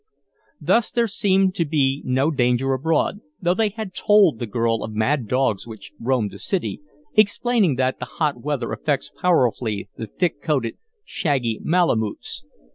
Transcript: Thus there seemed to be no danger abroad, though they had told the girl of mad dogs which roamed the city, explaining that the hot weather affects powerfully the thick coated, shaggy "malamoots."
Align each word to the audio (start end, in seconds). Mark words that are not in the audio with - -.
Thus 0.59 0.89
there 0.89 1.05
seemed 1.05 1.53
to 1.53 1.63
be 1.63 2.01
no 2.03 2.31
danger 2.31 2.73
abroad, 2.73 3.21
though 3.39 3.53
they 3.53 3.69
had 3.69 3.93
told 3.93 4.39
the 4.39 4.47
girl 4.47 4.83
of 4.83 4.95
mad 4.95 5.27
dogs 5.27 5.67
which 5.67 5.91
roamed 5.99 6.31
the 6.31 6.39
city, 6.39 6.81
explaining 7.13 7.75
that 7.75 7.99
the 7.99 8.05
hot 8.05 8.41
weather 8.41 8.71
affects 8.71 9.11
powerfully 9.21 9.89
the 9.97 10.07
thick 10.07 10.41
coated, 10.41 10.79
shaggy 11.05 11.59
"malamoots." 11.63 12.43